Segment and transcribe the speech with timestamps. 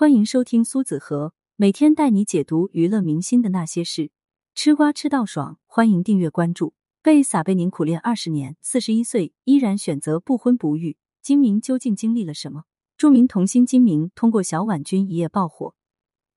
[0.00, 4.10] 欢迎收听苏子和每天带你解读娱乐明星的那些事，
[4.54, 6.72] 吃瓜吃到爽，欢迎订阅关注。
[7.02, 12.62] 被撒贝宁苦练二十年，四十一岁依然选择不婚不育，金明究竟经历了什么？
[12.96, 15.74] 著名童星金明通过小婉君一夜爆火，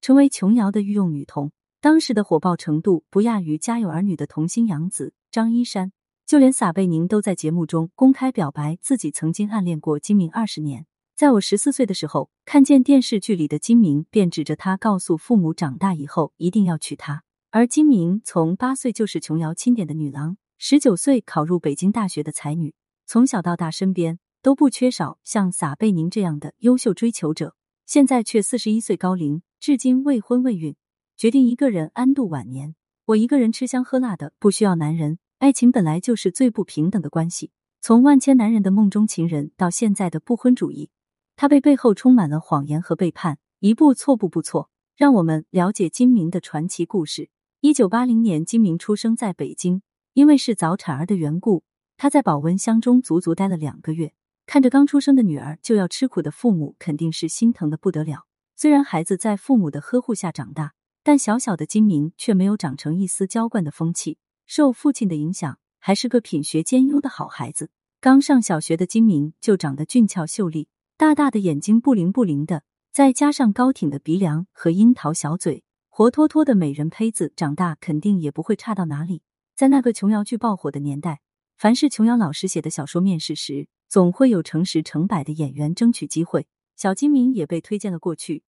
[0.02, 1.54] 成为琼瑶的御用女童。
[1.80, 5.93] 当时的火爆程度不亚于《家有儿女》的童星杨紫、张一山，
[6.25, 10.86] 就连撒贝宁都在节目中公开表白自己曾经暗恋过金明二十年。
[11.16, 17.24] 在我十四岁的时候，看见电视剧里的金明，便指着他告诉父母，长大以后一定要娶她。
[17.51, 22.73] 而金明从八岁就是琼瑶钦点的女郎，十九岁考入北京大学的才女，
[23.06, 27.56] 从小到大身边都不缺少像撒贝宁这样的优秀追求者。
[27.86, 30.75] 现在却四十一岁高龄，至今未婚未孕，
[31.15, 32.73] 决定一个人安度晚年。
[33.06, 35.20] 我一个人吃香喝辣的，不需要男人。
[35.38, 40.89] 爱情本来就是最不平等的关系，从万千男人的梦中情人到现在的不婚主义。
[41.36, 44.69] 他被背后充满了谎言和背叛，一步错步步错。
[44.95, 47.30] 让我们了解金明的传奇故事。
[47.62, 49.81] 一九八零年，金明出生在北京，
[50.14, 51.64] 因为是早产儿的缘故，
[51.98, 54.14] 他在保温箱中足足待了两个月。
[54.45, 58.28] 看着刚出生的女儿就要吃苦的父母，肯定是心疼的不得了。
[58.56, 60.73] 虽然孩子在父母的呵护下长大，
[61.04, 67.72] 但小小的金明却没有长成一丝娇惯的风气，受父亲的影响，还是个品学兼优的好孩子。
[68.00, 70.67] 刚上小学的金明就长得俊俏秀丽。
[71.04, 79.22] 大大的眼睛不灵不灵的，再加上高挺的鼻梁和樱桃小嘴，活脱脱的美人胚子，长大肯定也不会差到哪里。
[79.54, 81.20] 在那个琼瑶剧爆火的年代，
[81.58, 86.48] 凡是琼瑶老师写的小说面试时，总会有成十成百的演员争取机会。
[86.78, 88.44] 小金明也被推荐了过去。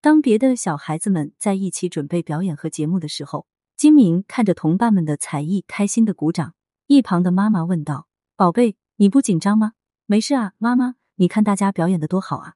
[0.00, 6.54] 当别的小孩子们在一起准备表演和节目的时候，金明看着同伴们的才艺，开心的鼓掌。
[6.88, 9.74] 一旁的妈妈问道：“宝贝，你不紧张吗
[10.06, 12.54] ？”“没事啊，妈妈。”你看大家表演的多好啊！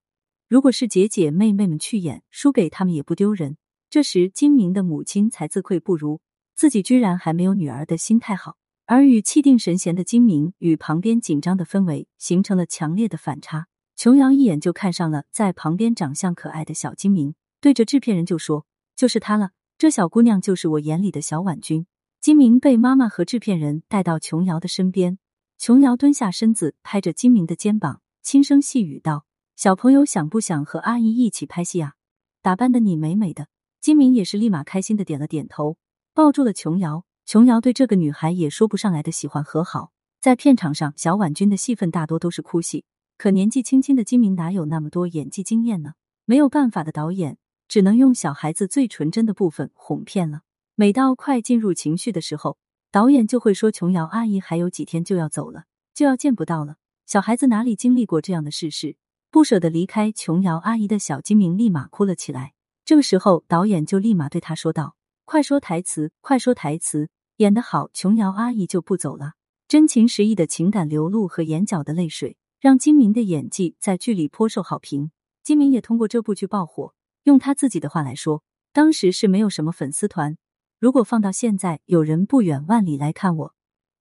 [0.49, 3.57] 如果是姐姐妹妹们去演，输给他们也不丢人。
[3.89, 6.21] 这时，金明的母亲才自愧不如，
[6.57, 8.57] 自己居然还没有女儿的心态好。
[8.87, 13.67] 而与气定神闲的金明与旁边紧张的氛围形成了强烈的反差。
[13.95, 18.67] 琼瑶一眼就看上了在旁边长相可爱的小金明，对着制片人就说
[18.97, 21.87] ：“就是她了，这小姑娘就是我眼里的小婉君。”
[22.21, 25.19] 金明被妈妈和制片人带到琼瑶的身边，
[25.59, 28.01] 琼瑶蹲下身子，拍着金明的肩膀。
[28.29, 29.25] 轻声细语道
[29.57, 31.95] ：“小朋友想不想和阿姨一起拍戏啊？
[32.43, 33.47] 打扮的你美美的。”
[33.81, 35.79] 金明也是立马开心的点了点头，
[36.13, 37.07] 抱住了琼瑶。
[37.25, 39.93] 琼瑶对这个女孩也说不上来的喜欢和好。
[40.21, 42.85] 在片场上，小婉君的戏份大多都是哭戏，
[43.17, 45.95] 可年纪轻轻的金明哪有那么多演技经验呢？
[46.27, 50.43] 没有办法的导演只能用小孩子最纯真的部分哄骗了。
[50.75, 52.59] 每到快进入情绪的时候，
[52.91, 56.77] 导演就会说：“琼瑶阿姨还有几天就要走了，就要见不到了。”
[57.09, 58.99] 小孩子哪里经历过这样的事事，
[59.31, 62.53] 不舍得离开琼瑶阿姨的小金明立马哭了起来。
[62.85, 67.09] 这个时候，导演就立马对他说道：“快说台词，快说台词，
[67.39, 69.33] 演得好，琼瑶阿姨就不走了。”
[69.67, 75.11] 真情实意的情感流露和眼角的泪水，让金明的演技在剧里颇受好评。
[75.43, 76.93] 金明也通过这部剧爆火。
[77.23, 78.43] 用他自己的话来说，
[78.75, 80.37] 当时是没有什么粉丝团，
[80.79, 83.55] 如果放到现在，有人不远万里来看我，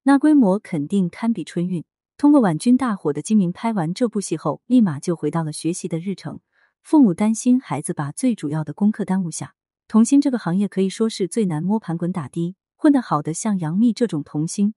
[0.03, 1.85] 那规模肯定堪比春运。
[2.17, 6.39] 通过婉君大火的金明拍完这部戏后，立马就回到了学习的日程。
[6.81, 9.53] 父母担心孩子把最主要的功课耽误下。
[9.88, 14.73] 童星这个行业可以说是最难摸盘滚打的，混得好的像杨幂这种童星，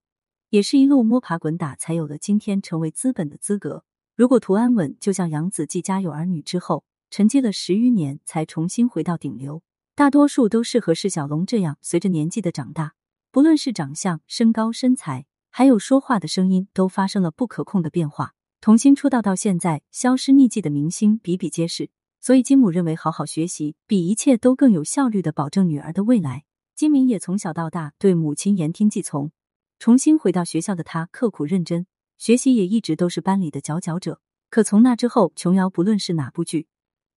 [0.50, 3.84] 也是一路摸爬滚打才有了今天成为资本的资格。
[4.14, 9.62] 如果图安稳，就像杨紫继《家有儿女》之后，沉寂了十余年才重新回到顶流，
[9.94, 12.92] 大多数都适合释小龙这样随着年纪的长大，
[13.30, 15.24] 不论是长相、身高、身材。
[15.50, 18.34] 还有说话的声音都发生了不可控的变化。
[18.60, 21.90] 童星出道到现在，消失匿迹的明星比比皆是，
[22.20, 26.44] 所以金母认为好好学习比一切都更有效率的保证女儿的未来。
[26.76, 29.32] 金明也从小到大对母亲言听计从，
[29.78, 34.20] 重新回到学校的他刻苦认真，学习也一直都是班里的佼佼者。
[34.48, 36.68] 可从那之后，琼瑶不论是哪部剧，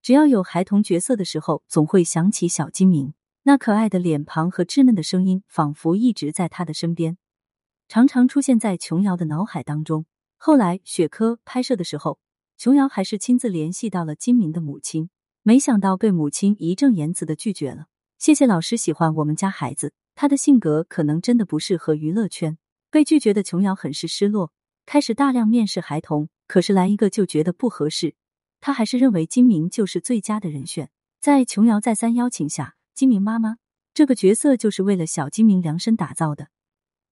[0.01, 3.13] 只要有孩童角色的时候，总会想起小金明
[3.43, 7.17] 那可爱的脸庞和稚嫩的声音，仿佛一直在他的身边。
[7.87, 10.05] 常常出现在琼瑶的脑海当中。
[10.37, 12.19] 后来雪珂拍摄的时候，
[12.57, 15.09] 琼瑶还是亲自联系到了金明的母亲，
[15.41, 17.85] 没想到被母亲义正言辞的拒绝了。
[18.17, 22.57] 谢谢老师喜欢我们家孩子，他的性格可能真的不适合娱乐圈。
[22.89, 24.53] 被拒绝的琼瑶很是失落，
[24.85, 28.15] 开始大量面试孩童，可是来一个就觉得不合适。
[28.61, 30.89] 他还是认为金明就是最佳的人选。
[31.19, 33.57] 在琼瑶再三邀请下，金明妈妈
[33.93, 36.47] 这个角色就是为了小金明量身打造的。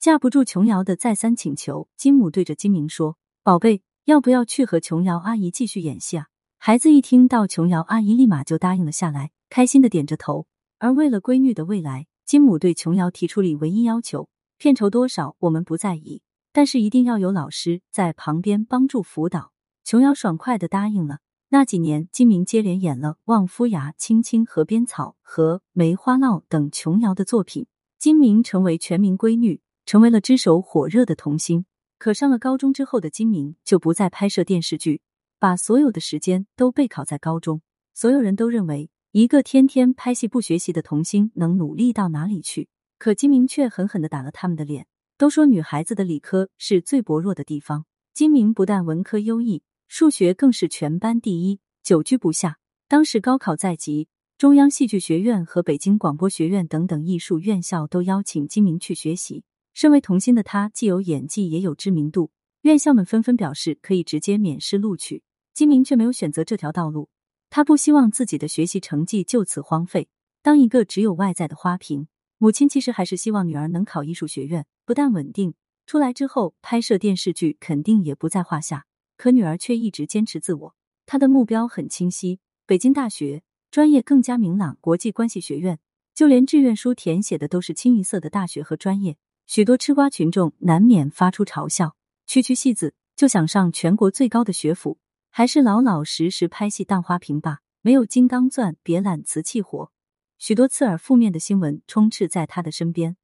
[0.01, 6.25] 架不住琼瑶的再三请求，金母对着金明说：“宝贝，要不要去和琼瑶阿姨继续演戏啊？
[6.57, 10.47] 孩子一听到琼瑶阿姨，立马就答应了下来，开心的点着头。
[10.79, 14.27] 而为了闺女的未来，金母对琼瑶提出了唯一要求：
[14.57, 19.51] 片酬多少我们不在意，但是一定要有老师在旁边帮助辅导。
[19.83, 21.19] 琼瑶爽快的答应了。
[21.49, 27.67] 那几年，金明接连演了《望夫崖》《青青河边草》和《梅花烙》等琼瑶的作品，
[27.99, 31.65] 金明成为全民闺女，成为了炙手火热的童星。
[31.97, 35.01] 可上了高中之后的金明就不再拍摄电视剧，
[35.37, 37.61] 把所有的时间都备考在高中。
[37.93, 42.69] 所有人都认为，一个天天拍戏不学习的童星能努力到哪里去？
[42.97, 44.87] 可金明却狠狠的打了他们的脸。
[45.17, 49.61] 都说女孩子的理科是最薄弱的地方，金明不但文科优异。
[49.87, 52.57] 数学更是全班第一，久居不下。
[52.87, 54.07] 当时高考在即，
[54.37, 59.43] 中央戏剧学院和北京广播学院等等艺术院校都邀请金明去学习。
[59.73, 62.31] 身为童星的他，既有演技，也有知名度，
[62.61, 65.23] 院校们纷纷表示可以直接免试录取。
[65.53, 67.09] 金明却没有选择这条道路，
[67.49, 70.07] 他不希望自己的学习成绩就此荒废，
[70.41, 72.07] 当一个只有外在的花瓶。
[72.37, 75.53] 母亲其实还是希望女儿能考艺术学院，不但稳定，
[75.85, 78.85] 出来之后拍摄电视剧肯定也不在话下。
[79.17, 80.75] 可女儿却一直坚持自我，
[81.05, 85.79] 她的目标很清晰：北京大学专业更加明朗，国际关系学院，
[86.15, 89.17] 就连志愿书填写的都是清一色的大学和专业。
[89.53, 94.97] 许多吃瓜群众难免发出嘲笑：区区戏子就想上全国最高的学府，
[95.29, 97.59] 还是老老实实拍戏当花瓶吧？
[97.81, 99.91] 没有金刚钻，别揽瓷器活。
[100.37, 103.17] 许多刺耳负面的新闻充斥在他的身边，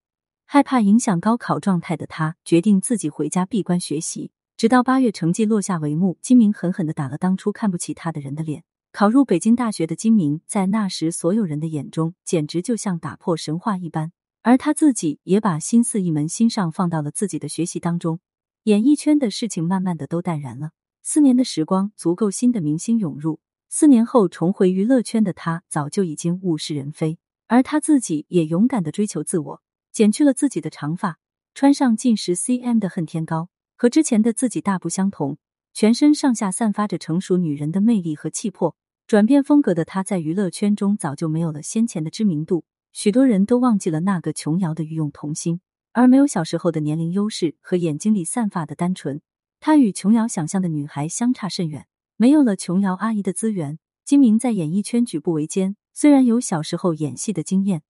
[0.44, 4.32] 害怕影响高考状态的他，决定自己回家闭关学习。
[4.58, 8.66] 直到八月成绩落下帷幕，金明狠狠的打了当初看不起他的人的脸。
[8.92, 14.12] 考入北京大学的金明，在那时所有人的眼中，简直就像打破神话一般。
[14.48, 18.22] 而他自己也把心思一门心上放到了自己的学习当中。
[18.64, 20.72] 演艺圈的事情慢慢的都淡然了。
[21.04, 23.42] 四年的时光足够新的明星涌入。
[23.68, 27.20] 四年后重回娱乐圈的他，早就已经物是人非。
[27.48, 29.62] 而他自己也勇敢的追求自我，
[29.92, 31.20] 剪去了自己的长发，
[31.54, 33.50] 穿上近十 cm 的恨天高。
[33.76, 35.38] 和之前的自己大不相同，
[35.74, 38.78] 全身上下散发着成熟女人的魅力和气魄。
[39.08, 42.64] 转变风格的她在娱乐圈中早就没有了先前的知名度，
[43.00, 45.62] 许多人都忘记了那个琼瑶的御用童星，
[45.94, 49.22] 而没有小时候的年龄优势和眼睛里散发的单纯。
[49.60, 51.86] 她与琼瑶想象的女孩相差甚远，
[52.16, 55.76] 没有了琼瑶阿姨的资源，金明在演艺圈举步维艰。
[55.94, 57.84] 虽然有小时候演戏的经验，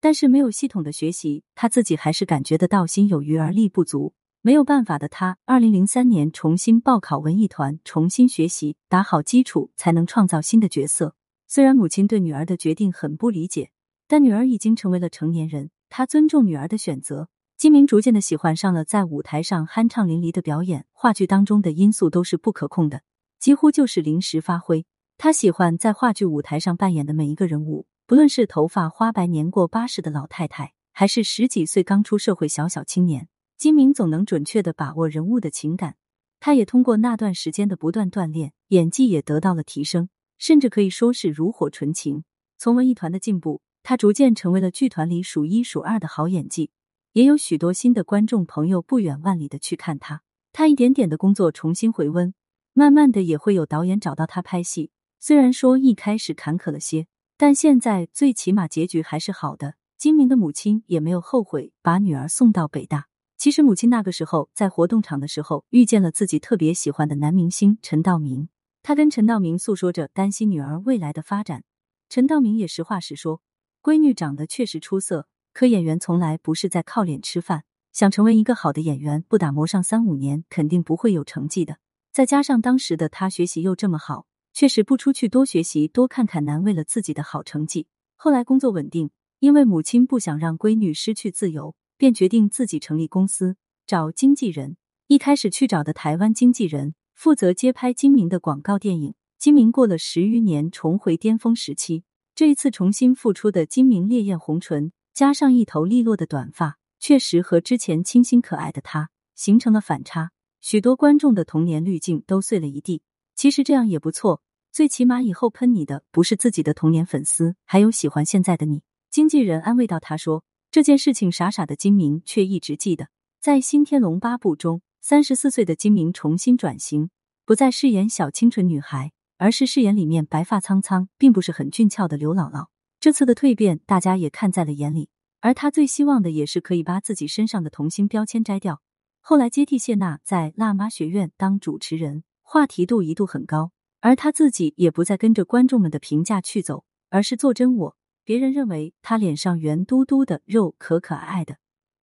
[0.00, 4.12] 但是没有系统的学习，他自己还是感觉得到心有余而力不足。
[4.40, 11.14] 没有办法的他，二零零三年重新报考文艺团，重新学习，打好基础，才能创造新的角色。
[11.46, 13.70] 虽然母亲对女儿的决定很不理解，
[14.12, 17.30] 但女儿已经成为了成年人，他尊重女儿的选择。
[17.56, 23.00] 金明逐渐的喜欢上了在舞台上酣畅淋漓的表演，话剧当中的因素都是不可控的，
[23.38, 24.84] 几乎就是临时发挥。
[25.16, 33.28] 他喜欢在话剧舞台上扮演的每一个人物，不论是头发花白年过八十的老太太，还是十几岁刚出社会小小青年。
[33.56, 35.96] 金明总能准确的把握人物的情感，
[36.38, 42.24] 他也通过那段时间的不断锻炼，演技也得到了提升，甚至可以说是炉火纯青。
[42.58, 46.70] 从文艺团的进步，他逐渐成为了剧团里数一数二的好演技，
[47.12, 50.22] 也有许多新的观众朋友不远万里的去看他。
[50.52, 52.34] 他一点点的工作重新回温，
[52.74, 54.90] 慢慢的也会有导演找到他拍戏。
[55.18, 57.06] 虽然说一开始坎坷了些，
[57.36, 59.74] 但现在最起码结局还是好的。
[59.96, 63.06] 金明的母亲也没有后悔把女儿送到北大。
[63.38, 68.48] 其实母亲那个时候在活动场的时候遇见了自己特别喜欢的男明星陈道明，
[68.82, 71.64] 他跟陈道明诉说着担心女儿未来的发展。
[72.08, 73.40] 陈道明也实话实说，
[73.82, 81.78] 闺女长得确实出色，可演员从来不是在靠脸吃饭，想成为一个好的演员，不打磨上三五年肯定不会有成绩的。
[82.12, 87.88] 再加上当时的他学习又这么好，确实不出去多学习多看看难为了自己的好成绩。
[88.14, 89.10] 后来工作稳定，
[89.40, 91.74] 因为母亲不想让闺女失去自由。
[91.98, 93.54] 便决定自己成立公司，
[93.86, 94.76] 找经纪人。
[95.06, 99.14] 一开始去找的台湾经纪人，负责接拍金明的广告电影。
[99.38, 102.02] 金明过了十余年，重回巅峰时期。
[102.42, 110.32] 这一次重新复出的金明，烈焰红唇，加上一头利落的短发，确实和之前清新可爱的他形成了反差。
[110.60, 113.02] 许多观众的童年滤镜都碎了一地。
[113.36, 118.82] 其实这样也不错，最起码以后喷你的不是自己的童年粉丝，还有喜欢现在的你。
[119.08, 120.42] 经纪人安慰到他说。
[120.72, 123.06] 这件事情，傻傻的金明却一直记得。
[123.40, 127.10] 在《新天龙八部》中，三十四岁的金明重新转型，
[127.44, 132.66] 不再饰演小清纯女孩，而是饰演里面白发苍苍、并不是很俊俏的刘姥姥。
[133.00, 135.08] 这次的蜕变，大家也看在了眼里。
[135.40, 138.80] 而她最希望的，也是可以把自己身上的童星标签摘掉。
[139.20, 143.72] 后来接替谢娜在辣妈学院当主持人，话题度一度很高。
[143.98, 147.96] 而她自己也不再跟着观众们的评价去走，而是做真我。
[148.22, 151.56] 别人认为她脸上圆嘟嘟的肉可可爱爱的，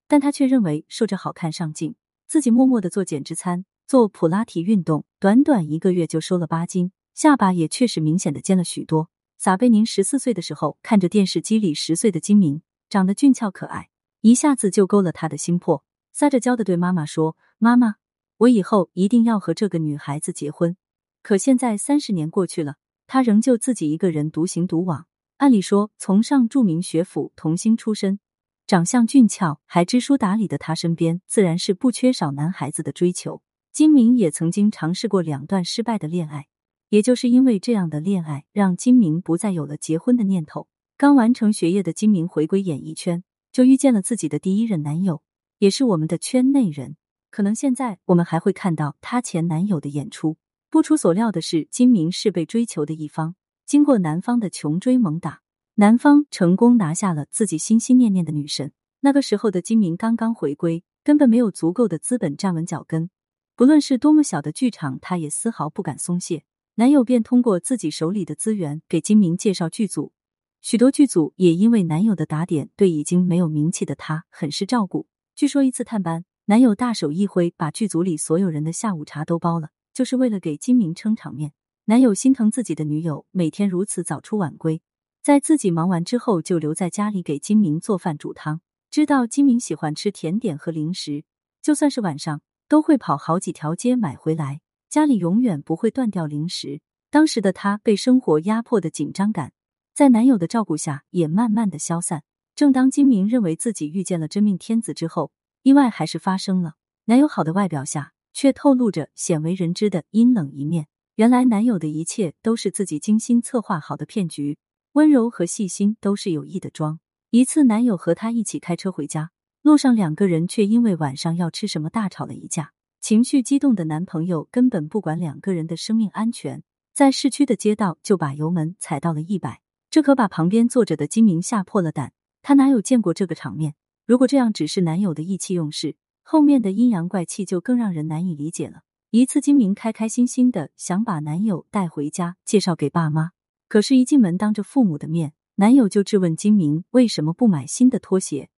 [0.10, 1.96] 但她却认为瘦着好看上镜。
[2.28, 9.10] 自己默默的做减脂餐，做普拉提运动，短短一个月就瘦了八斤，下巴也确实明显的尖了许多。
[9.38, 13.90] 撒贝宁十四岁的时候，看着电视机里十岁的金明，长得俊俏可爱，
[14.22, 15.84] 一下子就勾了他的心魄，
[16.14, 17.96] 撒着娇的对妈妈说：“妈妈，
[18.38, 20.78] 我以后一定要和这个女孩子结婚。”
[21.22, 25.06] 可现在三十年过去了，他仍旧自己一个人独行独往。
[25.40, 28.22] 按理说，从上著名学府童星出身，
[28.66, 33.42] 长相俊俏，还知书达理的他身边，自然是不缺少男孩子的追求。
[33.74, 36.48] 金明也曾经尝试过两段失败的恋爱，
[36.90, 40.68] 也就是因为这样的恋爱，让金明不再有了结婚的念头。
[40.98, 45.22] 刚完成学业的金明回归演艺圈，就遇见了自己的第一任男友，
[45.60, 46.98] 也是我们的圈内人。
[47.30, 50.38] 可能现在我们还会看到她前男友的演出。
[50.72, 53.36] 不出所料的是，金明是被追求的一方。
[53.66, 55.42] 经过男方的穷追猛打，
[55.76, 58.72] 男方成功拿下了自己心心念念的女神。
[59.02, 63.12] 那个时候的金明刚刚回归，根本没有足够的资本站稳脚跟。
[63.56, 66.44] 不论是多么小的剧场，他也丝毫不敢松懈。
[66.80, 70.14] 男友便通过自己手里的资源给金明介绍剧组，
[70.62, 75.06] 许多剧组也因为男友的打点，对已经没有名气的他很是照顾。
[75.36, 81.52] 据说一次探班，男友大手一挥，把剧组里所有人的下午茶都包了，就是为了给金明撑场面。
[81.88, 84.82] 男友心疼自己的女友每天如此早出晚归，
[85.22, 88.62] 在自己忙完之后就留在家里给金明做饭煮汤。
[88.90, 91.26] 知道金明喜欢吃甜点和零食，
[91.62, 96.82] 就算是晚上都会跑好几条街买回来，家里永远不会断掉零食。
[97.12, 99.54] 当时的她被生活压迫的紧张感，
[99.94, 102.24] 在男友的照顾下也慢慢的消散。
[102.56, 105.32] 正当金明认为自己遇见了真命天子之后，
[105.62, 106.74] 意外还是发生了。
[107.06, 110.88] 男友好的外表下，却透露着鲜为人知的阴冷一面。
[111.16, 114.58] 原来男友的一切都是自己精心策划好的骗局，
[114.94, 117.00] 温柔和细心都是有意的装。
[117.30, 119.30] 一次，男友和她一起开车回家，
[119.62, 122.72] 路上两个人却因为晚上要吃什么大吵了一架。
[123.02, 126.64] 情绪激动的男朋友根本不管两个人的生命安全，
[126.94, 132.14] 在市区的街道就把油门踩到了一百，这可把旁边坐着的金明吓破了胆。
[132.42, 133.76] 他哪有见过这个场面？
[134.06, 138.82] 如果这样只是男友的意气用事，后面的阴阳怪气就更让人难以理解了。
[139.12, 143.32] 一次，金明开开心心的想把男友带回家，介绍给爸妈。
[143.68, 148.50] 可是，一进门当着父母的面，男友就质问金明为什么不买新的拖鞋。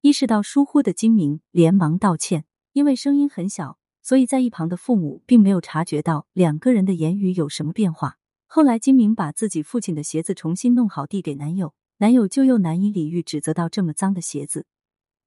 [0.00, 3.77] 意识到疏忽的金明连忙道歉，因为声音很小，
[4.08, 8.16] 所以在一旁的父母并没有察觉到两个人的言语有什么变化。
[8.46, 14.64] 后来，金明把自己父亲的鞋子重新弄好递给男友，男友就又难以理喻，指责到这么脏的鞋子，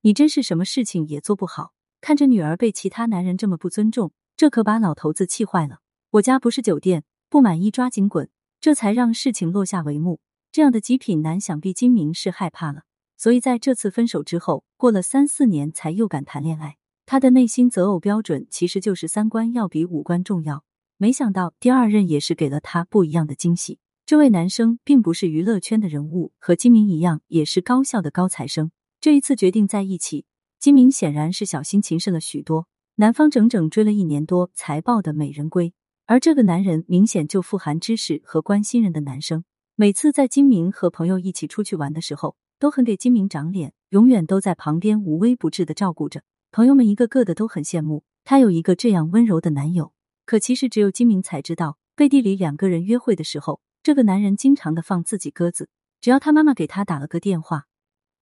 [0.01, 1.73] 你真是什么事情也做不好。
[2.01, 4.13] 看着女儿被其他男人这么不尊重。
[4.35, 5.81] 这可把老头子气坏了。
[6.13, 8.31] 我家不是酒店，不满意抓紧滚。
[8.59, 10.21] 这才让事情落下帷幕。
[10.51, 12.85] 这样的极品男，想必金明是害怕了。
[13.15, 16.77] 所以在这次分手之后，过了三四年才又敢谈恋爱。
[17.11, 20.63] 他的内心择偶标准其实就是三观要比五官重要。
[20.95, 23.79] 没想到第二任也是给了他不一样的惊喜。
[24.05, 28.71] 这位男生并不是娱乐圈的人物，和金明一样，也是高校的高材生。
[29.01, 30.23] 这一次决定在一起，
[30.57, 32.67] 金明显然是小心谨慎了许多。
[32.95, 35.73] 男方整整追了一年多才抱的美人归，
[36.05, 39.43] 而这个男人明显就富含知识和关心人的男生。
[39.75, 46.21] 每次在金明和朋友一起出去玩的时候，都很给金明长脸，永远都在旁边无微不至的照顾着。
[46.53, 49.93] 朋友们一个个的都很羡慕她有一个这样温柔的男友。
[50.25, 55.69] 可其实只有金明才知道，背地里两个人约会的时候，这个男人经常的放自己鸽子。
[56.01, 57.67] 只要他妈妈给他打了个电话，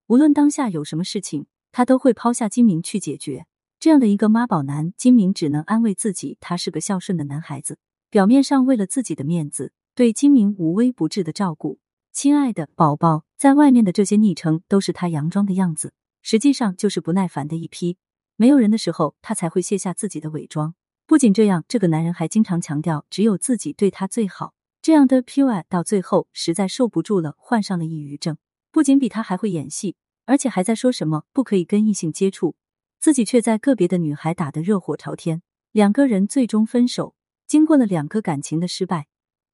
[0.06, 3.46] 无论当下有什么事情，他都会抛下金明去解决。
[3.80, 7.78] 这样的一个妈宝男，金明只能安慰自己，他是个孝顺的男孩子。
[8.10, 11.80] 表面上为了自己的面子，对金明无微不至的照顾。
[12.12, 17.96] 亲爱的宝宝，在外面的这些昵称都是他佯装的样子，实际上就是不耐烦的一批。
[18.40, 20.74] 没有人的时候，他才会卸下自己的伪装。
[21.06, 24.54] 不仅这样，这个男人还经常强调只有自己对他最好。
[24.80, 28.38] 这样的 pure 到最后实在受不住了，患上了抑郁症。
[28.70, 29.94] 不仅比他还会演戏，
[30.24, 32.56] 而且还在说什么不可以跟异性接触。
[32.98, 35.42] 自己却在个别的女孩打得热火朝天，
[35.72, 37.14] 两个人最终分手。
[37.46, 39.08] 经过了两个感情的失败，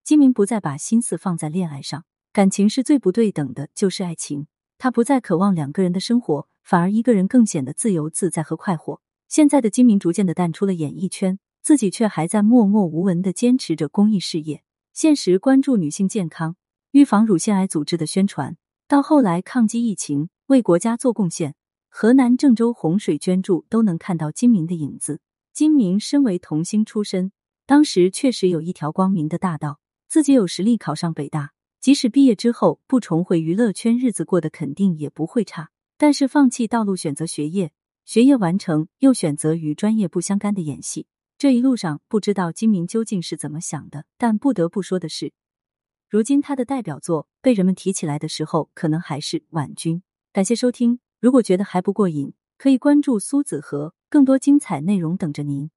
[0.05, 4.47] 金明不再把心思放在恋爱上，感情是最不对等的，就是爱情。
[4.79, 9.01] 他不再渴望两个人的生活，反而一个人更显得自由自在和快活。
[9.29, 14.65] 现在的金明逐渐的淡出了演艺圈，自己却还在默默无闻的坚持着公益事业。
[14.93, 16.57] 现实关注女性健康、
[16.91, 18.57] 预防乳腺癌组织的宣传，
[18.89, 21.55] 到后来抗击疫情，为国家做贡献。
[21.89, 25.21] 河南郑州洪水捐助都能看到金明的影子。
[25.53, 27.31] 金明身为童星出身，
[27.65, 35.71] 当时确实有一条光明的大道，自己有实力考上北大，即使毕业之后不重回娱乐圈，日子过得肯定也不会差。
[35.99, 37.73] 但是放弃道路，选择学业，
[38.05, 41.07] 学业完成又选择与专业不相干的演戏。
[41.39, 44.05] 这一路上，不知道金明究竟是怎么想的。
[44.19, 45.33] 但不得不说的是，
[46.09, 50.03] 如今他的代表作被人们提起来的时候，可能还是婉君。
[50.33, 55.71] 感谢收听，如果觉得还不过瘾，可以关注苏子和，更多精彩内容等着您。